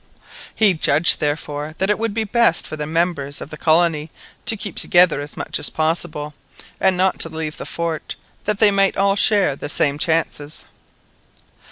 He 0.55 0.73
judged, 0.73 1.19
therefore, 1.19 1.75
that 1.77 1.91
it 1.91 1.99
would 1.99 2.11
be 2.11 2.23
best 2.23 2.65
for 2.65 2.75
the 2.75 2.87
members 2.87 3.39
of 3.39 3.51
the 3.51 3.55
colony 3.55 4.09
to 4.47 4.57
keep 4.57 4.75
together 4.77 5.21
as 5.21 5.37
much 5.37 5.59
as 5.59 5.69
possible, 5.69 6.33
and 6.79 6.97
not 6.97 7.19
to 7.19 7.29
leave 7.29 7.57
the 7.57 7.67
fort, 7.67 8.15
that 8.45 8.57
they 8.57 8.71
might 8.71 8.97
all 8.97 9.15
share 9.15 9.55
the 9.55 9.69
same 9.69 9.99
chances. 9.99 10.65